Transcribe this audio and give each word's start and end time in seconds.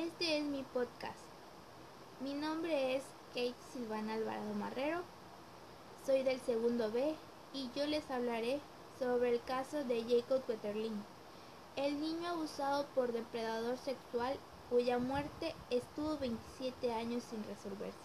Este 0.00 0.38
es 0.38 0.44
mi 0.44 0.62
podcast. 0.62 1.18
Mi 2.20 2.32
nombre 2.32 2.96
es 2.96 3.04
Kate 3.34 3.54
Silvana 3.70 4.14
Alvarado 4.14 4.54
Marrero. 4.54 5.02
Soy 6.06 6.22
del 6.22 6.40
segundo 6.40 6.90
B 6.90 7.14
y 7.52 7.68
yo 7.76 7.84
les 7.84 8.10
hablaré 8.10 8.60
sobre 8.98 9.34
el 9.34 9.42
caso 9.42 9.84
de 9.84 10.02
Jacob 10.04 10.42
Wetterling, 10.48 11.04
el 11.76 12.00
niño 12.00 12.30
abusado 12.30 12.86
por 12.94 13.12
depredador 13.12 13.76
sexual 13.76 14.38
cuya 14.70 14.98
muerte 14.98 15.54
estuvo 15.68 16.16
27 16.16 16.94
años 16.94 17.22
sin 17.28 17.44
resolverse. 17.44 17.98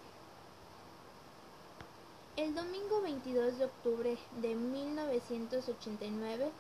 El 2.36 2.56
domingo 2.56 3.00
22 3.04 3.58
de 3.58 3.66
octubre 3.66 4.18
de 4.42 4.54
1989, 4.54 6.52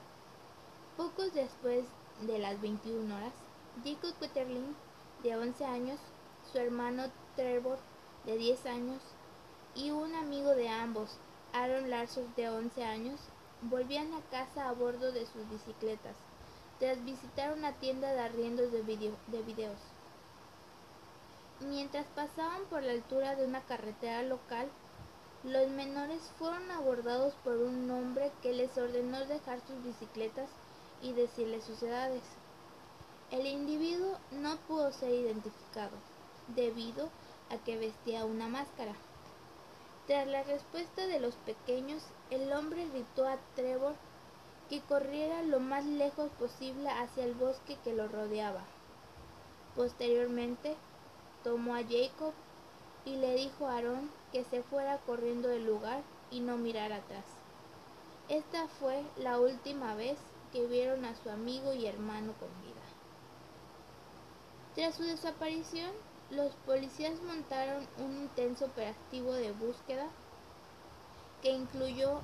pocos 0.95 1.33
después 1.33 1.83
de 2.21 2.39
las 2.39 2.61
21 2.61 3.13
horas, 3.13 3.33
Jacob 3.83 4.13
Wetterling, 4.21 4.73
de 5.25 5.35
11 5.35 5.65
años, 5.65 5.99
su 6.52 6.59
hermano 6.59 7.05
Trevor, 7.35 7.79
de 8.25 8.38
10 8.38 8.63
años, 8.67 9.02
y 9.73 9.89
un 9.89 10.13
amigo 10.13 10.52
de 10.52 10.70
ambos, 10.70 11.17
Aaron 11.52 11.89
Larson, 11.89 12.31
de 12.35 12.47
11 12.47 12.83
años, 12.83 13.20
volvían 13.63 14.13
a 14.13 14.21
casa 14.30 14.69
a 14.69 14.73
bordo 14.73 15.11
de 15.11 15.25
sus 15.25 15.49
bicicletas, 15.49 16.16
tras 16.77 17.03
visitar 17.03 17.57
una 17.57 17.71
tienda 17.73 18.13
de 18.13 18.19
arriendos 18.19 18.71
de, 18.71 18.83
de 18.83 19.41
videos. 19.41 19.80
Mientras 21.59 22.05
pasaban 22.13 22.63
por 22.69 22.83
la 22.83 22.91
altura 22.91 23.35
de 23.35 23.47
una 23.47 23.61
carretera 23.61 24.21
local, 24.21 24.67
los 25.44 25.67
menores 25.69 26.21
fueron 26.38 26.69
abordados 26.69 27.33
por 27.44 27.57
un 27.57 27.89
hombre 27.89 28.31
que 28.44 28.53
les 28.53 28.77
ordenó 28.77 29.25
dejar 29.25 29.59
sus 29.61 29.83
bicicletas 29.83 30.49
y 31.02 31.13
decirles 31.13 31.63
sus 31.63 31.81
edades. 31.81 32.21
El 33.31 33.47
individuo 33.47 34.17
no 34.31 34.55
pudo 34.67 34.91
ser 34.91 35.11
identificado, 35.11 35.97
debido 36.55 37.09
a 37.49 37.57
que 37.57 37.77
vestía 37.77 38.23
una 38.23 38.47
máscara. 38.47 38.94
Tras 40.05 40.27
la 40.27 40.44
respuesta 40.44 41.08
de 41.08 41.19
los 41.19 41.33
pequeños, 41.35 42.03
el 42.30 42.53
hombre 42.53 42.88
gritó 42.88 43.27
a 43.27 43.38
Trevor 43.55 43.95
que 44.69 44.81
corriera 44.81 45.41
lo 45.41 45.59
más 45.59 45.85
lejos 45.85 46.30
posible 46.39 46.88
hacia 46.89 47.23
el 47.23 47.33
bosque 47.33 47.77
que 47.83 47.94
lo 47.94 48.08
rodeaba. 48.08 48.61
Posteriormente, 49.75 50.75
tomó 51.44 51.75
a 51.75 51.83
Jacob 51.83 52.33
y 53.05 53.16
le 53.16 53.35
dijo 53.35 53.67
a 53.67 53.78
Aaron 53.78 54.09
que 54.31 54.44
se 54.45 54.61
fuera 54.63 55.00
corriendo 55.00 55.47
del 55.47 55.66
lugar 55.66 56.02
y 56.30 56.39
no 56.39 56.57
mirara 56.57 56.97
atrás. 56.97 57.25
Esta 58.30 58.67
fue 58.80 59.03
la 59.17 59.39
última 59.39 59.95
vez 59.95 60.17
que 60.52 60.66
vieron 60.67 61.05
a 61.05 61.16
su 61.16 61.30
amigo 61.30 61.73
y 61.73 61.85
hermano 61.85 62.33
con 62.39 62.50
vida. 62.63 62.75
Tras 64.76 64.95
su 64.95 65.04
desaparición, 65.04 65.90
los 66.31 66.52
policías 66.66 67.14
montaron 67.22 67.88
un 67.98 68.12
intenso 68.12 68.66
operativo 68.66 69.31
de 69.31 69.54
búsqueda 69.54 70.06
que 71.42 71.52
incluyó 71.52 72.20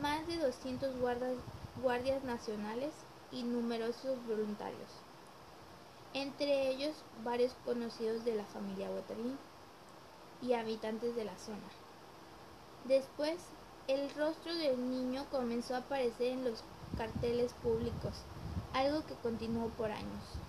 más 0.00 0.24
de 0.28 0.36
200 0.36 0.96
guardas, 1.00 1.34
guardias 1.82 2.22
nacionales 2.22 2.92
y 3.32 3.42
numerosos 3.42 4.16
voluntarios, 4.28 4.90
entre 6.14 6.68
ellos 6.68 6.94
varios 7.24 7.52
conocidos 7.64 8.24
de 8.24 8.36
la 8.36 8.44
familia 8.44 8.90
Waterloo 8.90 9.36
y 10.40 10.52
habitantes 10.52 11.16
de 11.16 11.24
la 11.24 11.36
zona. 11.36 11.68
Después, 12.84 13.38
el 13.88 14.08
rostro 14.14 14.54
del 14.54 14.76
niño 14.88 15.26
comenzó 15.32 15.74
a 15.74 15.78
aparecer 15.78 16.28
en 16.28 16.44
los 16.44 16.62
carteles 16.96 17.52
públicos, 17.54 18.14
algo 18.72 19.04
que 19.04 19.14
continuó 19.16 19.68
por 19.70 19.90
años. 19.90 20.47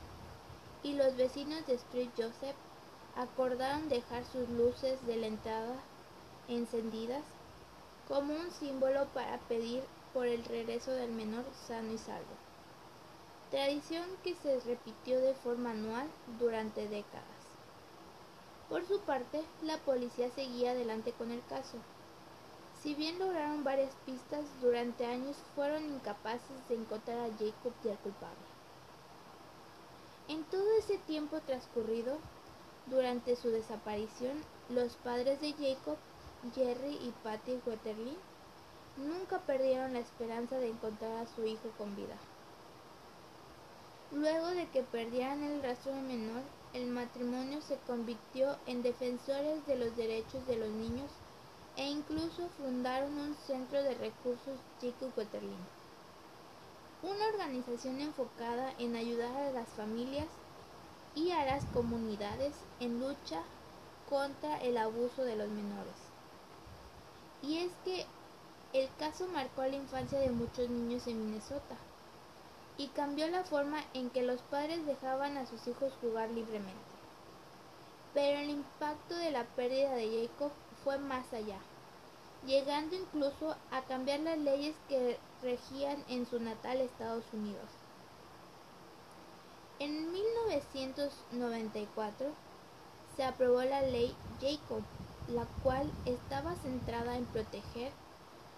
Y 0.83 0.94
los 0.94 1.16
vecinos 1.17 1.66
de 1.67 1.73
Street 1.73 2.09
Joseph 2.17 2.55
acordaron 3.16 3.89
dejar 3.89 4.23
sus 4.25 4.47
luces 4.49 5.05
de 5.05 5.17
la 5.17 5.27
entrada 5.27 5.75
encendidas 6.47 7.23
como 8.08 8.33
un 8.33 8.52
símbolo 8.52 9.05
para 9.14 9.37
pedir 9.39 9.83
por 10.14 10.26
el 10.26 10.43
regreso 10.45 10.92
del 10.92 11.11
menor 11.11 11.45
sano 11.67 11.92
y 11.92 11.98
salvo. 11.98 12.26
Tradición 13.52 14.05
que 14.23 14.36
se 14.36 14.59
repitió 14.61 15.20
de 15.20 15.33
forma 15.36 15.71
anual 15.71 16.08
durante 16.39 16.87
décadas. 16.87 17.39
Por 18.70 18.86
su 18.87 18.99
parte, 19.02 19.43
la 19.64 19.77
policía 19.80 20.30
seguía 20.32 20.71
adelante 20.71 21.11
con 21.14 21.32
el 21.32 21.43
caso. 21.49 21.77
Si 22.82 22.93
bien 22.93 23.20
lograron 23.20 23.64
varias 23.64 23.93
pistas, 24.05 24.45
durante 24.61 25.05
años 25.05 25.36
fueron 25.55 25.83
incapaces 25.83 26.67
de 26.70 26.76
encontrar 26.76 27.17
a 27.20 27.32
Jacob 27.37 27.73
y 27.83 27.89
al 27.89 27.98
culpable. 27.98 28.48
Ese 30.89 30.98
tiempo 31.05 31.39
transcurrido, 31.42 32.17
durante 32.88 33.36
su 33.36 33.50
desaparición, 33.50 34.44
los 34.70 34.94
padres 34.94 35.39
de 35.39 35.54
Jacob, 35.54 35.98
Jerry 36.55 36.95
y 36.95 37.14
Patty 37.23 37.60
Wetterly, 37.64 38.17
nunca 38.98 39.38
perdieron 39.38 39.94
la 39.94 40.00
esperanza 40.00 40.58
de 40.58 40.70
encontrar 40.70 41.16
a 41.17 41.27
su 41.27 41.45
hijo 41.45 41.70
con 41.77 41.95
vida. 41.95 42.16
Luego 44.14 44.48
de 44.48 44.67
que 44.70 44.82
perdieran 44.82 45.44
el 45.44 45.61
rastro 45.61 45.94
menor, 45.94 46.42
el 46.73 46.88
matrimonio 46.88 47.61
se 47.61 47.77
convirtió 47.86 48.58
en 48.66 48.82
defensores 48.82 49.64
de 49.67 49.76
los 49.76 49.95
derechos 49.95 50.48
de 50.48 50.56
los 50.56 50.70
niños 50.70 51.11
e 51.77 51.88
incluso 51.88 52.50
fundaron 52.58 53.16
un 53.16 53.36
centro 53.45 53.83
de 53.83 53.94
recursos 53.94 54.58
Jacob 54.82 55.11
Wetterling, 55.16 55.67
una 57.04 57.27
organización 57.27 58.02
enfocada 58.02 58.73
en 58.80 58.95
ayudar 58.95 59.38
a 59.38 59.52
las 59.52 59.70
familias 59.70 60.26
y 61.15 61.31
a 61.31 61.45
las 61.45 61.64
comunidades 61.65 62.53
en 62.80 62.99
lucha 62.99 63.42
contra 64.09 64.58
el 64.61 64.77
abuso 64.77 65.23
de 65.23 65.36
los 65.36 65.49
menores. 65.49 65.95
Y 67.42 67.58
es 67.58 67.71
que 67.86 68.05
el 68.73 68.89
caso 68.97 69.27
marcó 69.27 69.64
la 69.64 69.75
infancia 69.75 70.20
de 70.20 70.30
muchos 70.30 70.70
niños 70.70 71.08
en 71.08 71.25
Minnesota 71.25 71.75
y 72.77 72.87
cambió 72.87 73.27
la 73.27 73.43
forma 73.43 73.83
en 73.93 74.09
que 74.09 74.23
los 74.23 74.42
padres 74.43 74.86
dejaban 74.86 75.37
a 75.37 75.45
sus 75.45 75.67
hijos 75.67 75.92
jugar 76.02 76.30
libremente. 76.30 76.73
Pero 78.14 78.39
el 78.39 78.49
impacto 78.49 79.15
de 79.15 79.31
la 79.31 79.43
pérdida 79.43 79.93
de 79.95 80.27
Jacob 80.27 80.52
fue 80.83 80.97
más 80.97 81.33
allá, 81.33 81.59
llegando 82.45 82.95
incluso 82.95 83.55
a 83.71 83.81
cambiar 83.81 84.21
las 84.21 84.37
leyes 84.37 84.76
que 84.87 85.20
regían 85.41 86.03
en 86.08 86.26
su 86.26 86.39
natal 86.39 86.77
Estados 86.80 87.26
Unidos. 87.33 87.70
En 89.79 90.11
1994 90.11 92.27
se 93.15 93.23
aprobó 93.23 93.63
la 93.63 93.81
ley 93.81 94.13
Jacob, 94.41 94.83
la 95.29 95.45
cual 95.63 95.89
estaba 96.05 96.53
centrada 96.57 97.15
en 97.15 97.25
proteger 97.25 97.93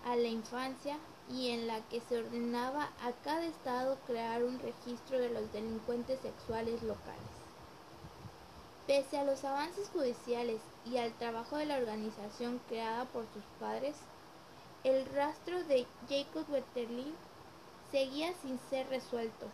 a 0.03 0.15
la 0.15 0.29
infancia 0.29 0.97
y 1.29 1.49
en 1.49 1.67
la 1.67 1.79
que 1.89 2.01
se 2.01 2.17
ordenaba 2.17 2.89
a 3.03 3.11
cada 3.23 3.45
estado 3.45 3.99
crear 4.07 4.43
un 4.43 4.57
registro 4.59 5.19
de 5.19 5.29
los 5.29 5.53
delincuentes 5.53 6.19
sexuales 6.21 6.81
locales. 6.81 7.21
Pese 8.87 9.19
a 9.19 9.23
los 9.23 9.45
avances 9.45 9.89
judiciales 9.89 10.59
y 10.91 10.97
al 10.97 11.13
trabajo 11.13 11.57
de 11.57 11.67
la 11.67 11.77
organización 11.77 12.59
creada 12.67 13.05
por 13.05 13.25
sus 13.33 13.43
padres, 13.59 13.95
el 14.83 15.05
rastro 15.13 15.63
de 15.65 15.85
Jacob 16.09 16.45
Wetterling 16.49 17.13
seguía 17.91 18.33
sin 18.41 18.59
ser 18.71 18.89
resuelto. 18.89 19.45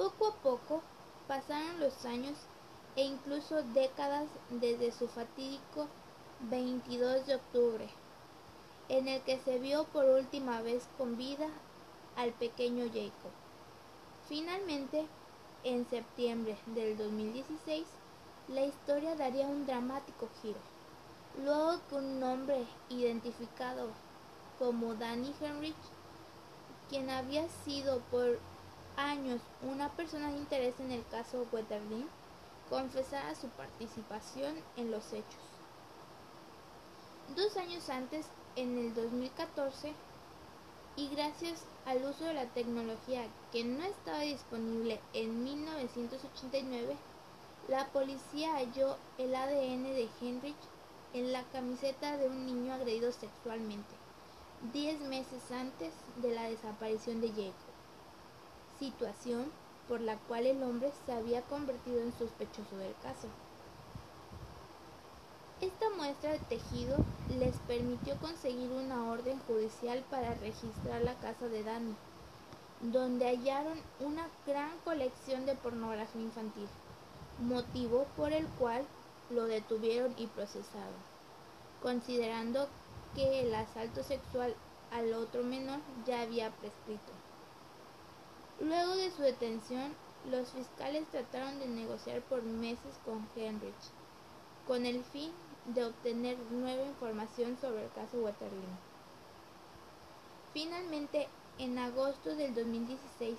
Poco 0.00 0.28
a 0.28 0.34
poco 0.36 0.82
pasaron 1.28 1.78
los 1.78 2.06
años 2.06 2.34
e 2.96 3.02
incluso 3.02 3.62
décadas 3.74 4.24
desde 4.48 4.92
su 4.92 5.08
fatídico 5.08 5.88
22 6.48 7.26
de 7.26 7.34
octubre, 7.34 7.86
en 8.88 9.08
el 9.08 9.20
que 9.20 9.38
se 9.40 9.58
vio 9.58 9.84
por 9.84 10.06
última 10.06 10.62
vez 10.62 10.88
con 10.96 11.18
vida 11.18 11.48
al 12.16 12.32
pequeño 12.32 12.86
Jacob. 12.86 13.30
Finalmente, 14.26 15.06
en 15.64 15.86
septiembre 15.90 16.56
del 16.74 16.96
2016, 16.96 17.84
la 18.48 18.62
historia 18.62 19.16
daría 19.16 19.48
un 19.48 19.66
dramático 19.66 20.30
giro, 20.40 20.60
luego 21.44 21.78
que 21.90 21.96
un 21.96 22.22
hombre 22.22 22.64
identificado 22.88 23.88
como 24.58 24.94
Danny 24.94 25.34
Henrich, 25.42 25.76
quien 26.88 27.10
había 27.10 27.46
sido 27.66 28.00
por 28.10 28.38
años 29.00 29.40
una 29.62 29.88
persona 29.90 30.30
de 30.30 30.38
interés 30.38 30.74
en 30.80 30.92
el 30.92 31.04
caso 31.08 31.46
Wetterling, 31.52 32.06
confesara 32.68 33.34
su 33.34 33.48
participación 33.48 34.54
en 34.76 34.90
los 34.90 35.12
hechos. 35.12 35.40
Dos 37.36 37.56
años 37.56 37.88
antes, 37.90 38.26
en 38.56 38.78
el 38.78 38.94
2014, 38.94 39.92
y 40.96 41.08
gracias 41.08 41.62
al 41.86 42.04
uso 42.04 42.24
de 42.24 42.34
la 42.34 42.46
tecnología 42.46 43.24
que 43.52 43.64
no 43.64 43.84
estaba 43.84 44.20
disponible 44.20 45.00
en 45.14 45.44
1989, 45.44 46.96
la 47.68 47.86
policía 47.88 48.54
halló 48.54 48.96
el 49.18 49.34
ADN 49.34 49.84
de 49.84 50.08
Henrich 50.20 50.56
en 51.14 51.32
la 51.32 51.42
camiseta 51.44 52.16
de 52.16 52.26
un 52.28 52.46
niño 52.46 52.74
agredido 52.74 53.12
sexualmente, 53.12 53.94
diez 54.72 55.00
meses 55.00 55.50
antes 55.50 55.92
de 56.16 56.34
la 56.34 56.44
desaparición 56.44 57.20
de 57.20 57.28
Jacob. 57.28 57.69
Situación 58.80 59.44
por 59.88 60.00
la 60.00 60.16
cual 60.16 60.46
el 60.46 60.62
hombre 60.62 60.90
se 61.04 61.12
había 61.12 61.42
convertido 61.42 62.00
en 62.00 62.12
sospechoso 62.18 62.76
del 62.78 62.94
caso. 63.02 63.28
Esta 65.60 65.90
muestra 65.90 66.32
de 66.32 66.38
tejido 66.38 66.96
les 67.28 67.54
permitió 67.68 68.16
conseguir 68.16 68.70
una 68.70 69.10
orden 69.10 69.38
judicial 69.46 70.02
para 70.10 70.32
registrar 70.36 71.02
la 71.02 71.12
casa 71.16 71.46
de 71.48 71.62
Danny, 71.62 71.94
donde 72.80 73.26
hallaron 73.26 73.78
una 74.00 74.26
gran 74.46 74.70
colección 74.86 75.44
de 75.44 75.54
pornografía 75.56 76.22
infantil, 76.22 76.68
motivo 77.40 78.06
por 78.16 78.32
el 78.32 78.46
cual 78.58 78.82
lo 79.34 79.44
detuvieron 79.44 80.14
y 80.16 80.26
procesaron, 80.28 80.94
considerando 81.82 82.66
que 83.14 83.40
el 83.40 83.54
asalto 83.54 84.02
sexual 84.02 84.54
al 84.90 85.12
otro 85.12 85.42
menor 85.42 85.80
ya 86.06 86.22
había 86.22 86.48
prescrito. 86.52 87.19
Luego 88.60 88.94
de 88.94 89.10
su 89.10 89.22
detención, 89.22 89.94
los 90.30 90.50
fiscales 90.50 91.06
trataron 91.10 91.58
de 91.60 91.66
negociar 91.66 92.20
por 92.22 92.42
meses 92.42 92.94
con 93.06 93.26
Henrich, 93.34 93.74
con 94.66 94.84
el 94.84 95.02
fin 95.04 95.32
de 95.64 95.86
obtener 95.86 96.36
nueva 96.50 96.84
información 96.84 97.56
sobre 97.60 97.84
el 97.84 97.90
caso 97.92 98.18
Waterloo. 98.18 98.76
Finalmente, 100.52 101.28
en 101.58 101.78
agosto 101.78 102.36
del 102.36 102.54
2016, 102.54 103.38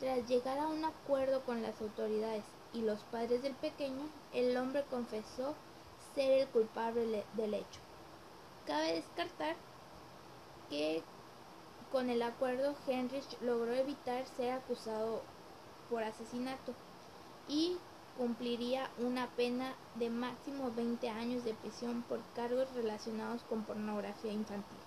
tras 0.00 0.28
llegar 0.28 0.58
a 0.58 0.66
un 0.66 0.84
acuerdo 0.84 1.42
con 1.42 1.62
las 1.62 1.80
autoridades 1.80 2.44
y 2.74 2.82
los 2.82 3.00
padres 3.04 3.42
del 3.42 3.54
pequeño, 3.54 4.04
el 4.34 4.56
hombre 4.56 4.84
confesó 4.90 5.54
ser 6.14 6.30
el 6.40 6.48
culpable 6.48 7.24
del 7.34 7.54
hecho. 7.54 7.80
Cabe 8.66 8.94
descartar 8.94 9.56
que 10.68 11.02
con 11.92 12.08
el 12.08 12.22
acuerdo 12.22 12.74
Heinrich 12.88 13.38
logró 13.42 13.74
evitar 13.74 14.24
ser 14.36 14.52
acusado 14.52 15.20
por 15.90 16.02
asesinato 16.02 16.72
y 17.48 17.76
cumpliría 18.16 18.90
una 18.98 19.26
pena 19.28 19.74
de 19.96 20.08
máximo 20.08 20.72
20 20.74 21.08
años 21.10 21.44
de 21.44 21.52
prisión 21.52 22.02
por 22.08 22.20
cargos 22.34 22.72
relacionados 22.74 23.42
con 23.42 23.62
pornografía 23.62 24.32
infantil. 24.32 24.78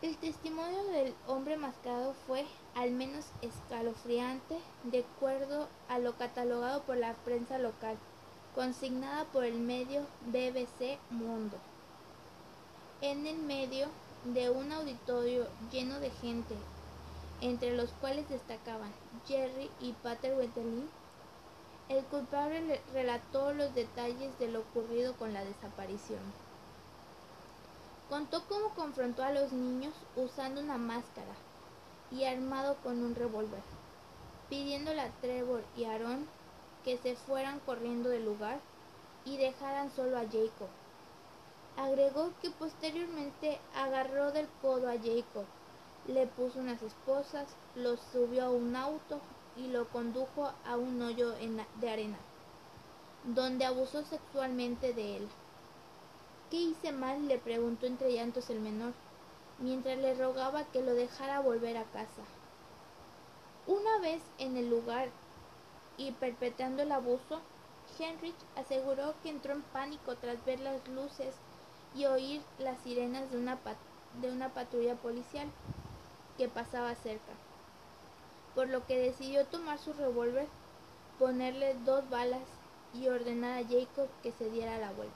El 0.00 0.16
testimonio 0.16 0.82
del 0.84 1.14
hombre 1.26 1.58
mascado 1.58 2.14
fue 2.26 2.46
al 2.74 2.90
menos 2.90 3.26
escalofriante 3.42 4.58
de 4.84 5.00
acuerdo 5.00 5.68
a 5.90 5.98
lo 5.98 6.14
catalogado 6.14 6.82
por 6.84 6.96
la 6.96 7.12
prensa 7.12 7.58
local, 7.58 7.98
consignada 8.54 9.24
por 9.26 9.44
el 9.44 9.58
medio 9.58 10.06
BBC 10.24 10.98
Mundo. 11.10 11.58
En 13.02 13.26
el 13.26 13.36
medio 13.36 13.88
de 14.24 14.50
un 14.50 14.70
auditorio 14.72 15.46
lleno 15.72 15.98
de 15.98 16.10
gente, 16.10 16.54
entre 17.40 17.74
los 17.74 17.90
cuales 18.00 18.28
destacaban 18.28 18.92
Jerry 19.26 19.70
y 19.80 19.92
Pater 19.92 20.36
Wetterling, 20.36 20.88
el 21.88 22.04
culpable 22.04 22.80
relató 22.92 23.52
los 23.52 23.74
detalles 23.74 24.38
de 24.38 24.48
lo 24.48 24.60
ocurrido 24.60 25.14
con 25.14 25.32
la 25.32 25.44
desaparición. 25.44 26.20
Contó 28.08 28.44
cómo 28.48 28.74
confrontó 28.74 29.22
a 29.22 29.32
los 29.32 29.52
niños 29.52 29.94
usando 30.16 30.60
una 30.60 30.78
máscara 30.78 31.34
y 32.12 32.24
armado 32.24 32.76
con 32.82 33.02
un 33.02 33.14
revólver, 33.14 33.62
pidiéndole 34.48 35.00
a 35.00 35.10
Trevor 35.20 35.62
y 35.76 35.84
Aaron 35.84 36.26
que 36.84 36.98
se 36.98 37.14
fueran 37.14 37.60
corriendo 37.60 38.08
del 38.08 38.24
lugar 38.24 38.58
y 39.24 39.36
dejaran 39.36 39.90
solo 39.94 40.16
a 40.16 40.22
Jacob. 40.22 40.68
Agregó 41.76 42.32
que 42.42 42.50
posteriormente 42.50 43.58
agarró 43.74 44.32
del 44.32 44.48
codo 44.60 44.88
a 44.88 44.98
Jacob, 44.98 45.46
le 46.06 46.26
puso 46.26 46.58
unas 46.58 46.82
esposas, 46.82 47.46
lo 47.74 47.96
subió 47.96 48.46
a 48.46 48.50
un 48.50 48.74
auto 48.76 49.20
y 49.56 49.68
lo 49.68 49.88
condujo 49.88 50.52
a 50.66 50.76
un 50.76 51.00
hoyo 51.02 51.32
de 51.80 51.90
arena, 51.90 52.18
donde 53.24 53.64
abusó 53.64 54.04
sexualmente 54.04 54.92
de 54.92 55.18
él. 55.18 55.28
¿Qué 56.50 56.56
hice 56.56 56.92
mal? 56.92 57.28
le 57.28 57.38
preguntó 57.38 57.86
entre 57.86 58.12
llantos 58.12 58.50
el 58.50 58.60
menor, 58.60 58.92
mientras 59.58 59.98
le 59.98 60.14
rogaba 60.14 60.64
que 60.64 60.82
lo 60.82 60.94
dejara 60.94 61.40
volver 61.40 61.76
a 61.76 61.84
casa. 61.84 62.22
Una 63.66 63.98
vez 63.98 64.20
en 64.38 64.56
el 64.56 64.68
lugar 64.68 65.10
y 65.96 66.12
perpetrando 66.12 66.82
el 66.82 66.92
abuso, 66.92 67.40
Heinrich 67.98 68.34
aseguró 68.56 69.14
que 69.22 69.28
entró 69.28 69.52
en 69.52 69.62
pánico 69.62 70.16
tras 70.16 70.44
ver 70.44 70.60
las 70.60 70.86
luces 70.88 71.34
y 71.94 72.06
oír 72.06 72.42
las 72.58 72.78
sirenas 72.80 73.30
de 73.30 73.38
una, 73.38 73.58
de 74.20 74.30
una 74.30 74.48
patrulla 74.50 74.94
policial 74.96 75.48
que 76.36 76.48
pasaba 76.48 76.94
cerca 76.94 77.32
por 78.54 78.68
lo 78.68 78.84
que 78.86 78.98
decidió 78.98 79.46
tomar 79.46 79.78
su 79.78 79.92
revólver, 79.92 80.46
ponerle 81.18 81.74
dos 81.84 82.08
balas 82.10 82.42
y 82.94 83.08
ordenar 83.08 83.62
a 83.62 83.66
Jacob 83.66 84.08
que 84.22 84.32
se 84.32 84.50
diera 84.50 84.78
la 84.78 84.90
vuelta. 84.92 85.14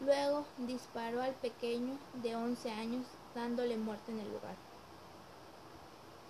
Luego 0.00 0.44
disparó 0.58 1.22
al 1.22 1.34
pequeño 1.34 1.96
de 2.22 2.36
11 2.36 2.70
años 2.70 3.06
dándole 3.34 3.76
muerte 3.76 4.12
en 4.12 4.20
el 4.20 4.26
lugar. 4.26 4.54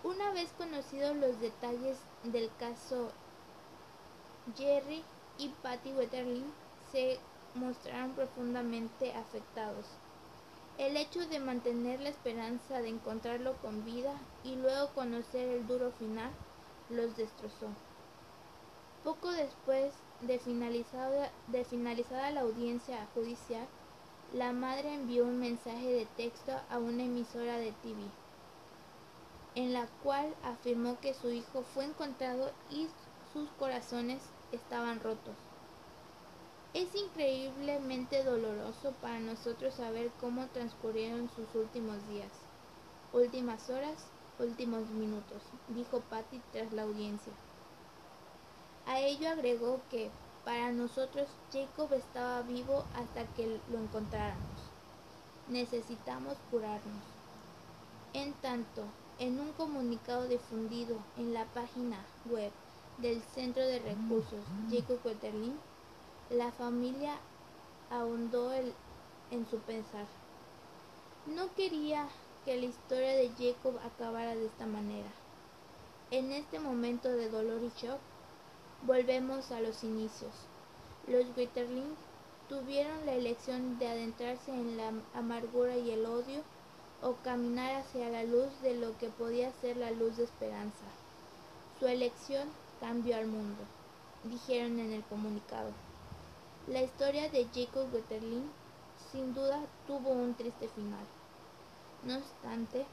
Una 0.04 0.30
vez 0.30 0.50
conocidos 0.56 1.16
los 1.16 1.40
detalles 1.40 1.98
del 2.24 2.50
caso, 2.58 3.10
Jerry 4.56 5.02
y 5.38 5.48
Patty 5.62 5.92
Wetterling 5.92 6.50
se 6.92 7.18
mostraron 7.58 8.12
profundamente 8.12 9.12
afectados 9.12 9.84
el 10.78 10.96
hecho 10.96 11.26
de 11.26 11.40
mantener 11.40 12.00
la 12.00 12.10
esperanza 12.10 12.80
de 12.80 12.88
encontrarlo 12.88 13.54
con 13.62 13.84
vida 13.84 14.14
y 14.44 14.54
luego 14.54 14.88
conocer 14.94 15.48
el 15.48 15.66
duro 15.66 15.90
final 15.98 16.30
los 16.90 17.16
destrozó. 17.16 17.66
Poco 19.02 19.32
después 19.32 19.92
de 20.22 20.38
finalizada, 20.38 22.30
la 22.30 22.40
audiencia 22.40 23.08
judicial, 23.14 23.66
la 24.34 24.52
madre 24.52 24.94
envió 24.94 25.24
un 25.24 25.40
mensaje 25.40 25.92
de 25.92 26.06
texto 26.16 26.52
a 26.70 26.78
una 26.78 27.02
emisora 27.02 27.58
de 27.58 27.72
TV, 27.82 27.98
en 29.56 29.72
la 29.72 29.88
cual 30.04 30.32
afirmó 30.44 31.00
que 31.00 31.12
su 31.12 31.30
hijo 31.30 31.64
fue 31.74 31.86
encontrado 31.86 32.52
y 32.70 32.86
sus 33.32 33.48
corazones 33.58 34.22
estaban 34.52 35.00
rotos. 35.00 35.47
Es 36.74 36.94
increíblemente 36.94 38.22
doloroso 38.24 38.92
para 39.00 39.18
nosotros 39.20 39.74
saber 39.74 40.10
cómo 40.20 40.46
transcurrieron 40.48 41.30
sus 41.34 41.54
últimos 41.54 41.96
días, 42.08 42.30
últimas 43.12 43.70
horas, 43.70 44.04
últimos 44.38 44.86
minutos, 44.90 45.42
dijo 45.68 46.00
Patty 46.10 46.40
tras 46.52 46.72
la 46.72 46.82
audiencia. 46.82 47.32
A 48.86 49.00
ello 49.00 49.30
agregó 49.30 49.80
que 49.90 50.10
para 50.44 50.70
nosotros 50.72 51.26
Jacob 51.52 51.92
estaba 51.94 52.42
vivo 52.42 52.84
hasta 52.94 53.26
que 53.34 53.60
lo 53.70 53.78
encontráramos. 53.78 54.58
Necesitamos 55.48 56.36
curarnos. 56.50 57.02
En 58.12 58.32
tanto, 58.34 58.84
en 59.18 59.40
un 59.40 59.52
comunicado 59.52 60.28
difundido 60.28 60.96
en 61.16 61.34
la 61.34 61.44
página 61.46 61.98
web 62.30 62.52
del 62.98 63.22
Centro 63.34 63.62
de 63.62 63.78
Recursos 63.78 64.44
Jacob 64.70 64.98
Wetterling, 65.04 65.56
la 66.30 66.52
familia 66.52 67.16
ahondó 67.90 68.52
en 68.52 69.48
su 69.50 69.58
pensar. 69.60 70.06
No 71.26 71.54
quería 71.54 72.08
que 72.44 72.56
la 72.56 72.66
historia 72.66 73.14
de 73.14 73.30
Jacob 73.38 73.78
acabara 73.84 74.34
de 74.34 74.46
esta 74.46 74.66
manera. 74.66 75.08
En 76.10 76.32
este 76.32 76.58
momento 76.58 77.08
de 77.08 77.28
dolor 77.28 77.62
y 77.62 77.70
shock, 77.80 77.98
volvemos 78.86 79.50
a 79.50 79.60
los 79.60 79.84
inicios. 79.84 80.32
Los 81.06 81.24
Witterling 81.36 81.94
tuvieron 82.48 83.04
la 83.06 83.14
elección 83.14 83.78
de 83.78 83.88
adentrarse 83.88 84.50
en 84.50 84.76
la 84.76 84.92
amargura 85.14 85.76
y 85.76 85.90
el 85.90 86.06
odio 86.06 86.42
o 87.02 87.14
caminar 87.24 87.74
hacia 87.76 88.08
la 88.08 88.24
luz 88.24 88.48
de 88.62 88.74
lo 88.74 88.96
que 88.98 89.08
podía 89.08 89.52
ser 89.60 89.76
la 89.76 89.90
luz 89.90 90.16
de 90.16 90.24
esperanza. 90.24 90.84
Su 91.78 91.86
elección 91.86 92.48
cambió 92.80 93.16
al 93.16 93.26
mundo, 93.26 93.62
dijeron 94.24 94.78
en 94.78 94.92
el 94.92 95.02
comunicado. 95.04 95.87
La 96.72 96.82
historia 96.82 97.30
de 97.30 97.46
Jacob 97.54 97.88
Wetterling 97.94 98.44
sin 99.10 99.32
duda 99.32 99.58
tuvo 99.86 100.10
un 100.10 100.34
triste 100.34 100.68
final. 100.68 101.06
No 102.04 102.18
obstante, 102.18 102.84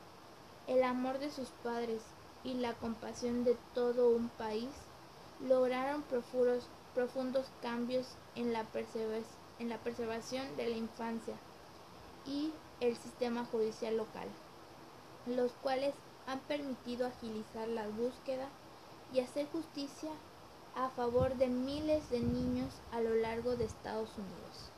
el 0.68 0.82
amor 0.82 1.20
de 1.20 1.30
sus 1.30 1.50
padres 1.62 2.02
y 2.46 2.54
la 2.54 2.74
compasión 2.76 3.44
de 3.44 3.58
todo 3.74 4.12
un 4.12 4.30
país 4.30 4.70
lograron 5.46 6.04
profundos, 6.04 7.48
cambios 7.62 8.08
en 8.36 8.54
la, 8.54 8.66
en 9.60 9.68
la 9.68 9.78
preservación 9.80 10.56
de 10.56 10.70
la 10.70 10.78
infancia 10.78 11.36
y 12.26 12.54
el 12.80 12.96
sistema 12.96 13.44
judicial 13.44 13.98
local, 13.98 14.30
los 15.26 15.52
cuales 15.62 15.94
han 16.28 16.40
permitido 16.42 17.08
agilizar 17.08 17.68
la 17.68 17.90
búsqueda 17.90 18.48
y 19.14 19.20
hacer 19.20 19.48
justicia 19.52 20.12
a 20.76 20.90
favor 20.90 21.36
de 21.36 21.48
miles 21.48 22.10
de 22.10 22.20
niños 22.20 22.74
a 22.92 23.00
lo 23.00 23.16
largo 23.16 23.56
de 23.56 23.64
Estados 23.64 24.10
Unidos. 24.18 24.75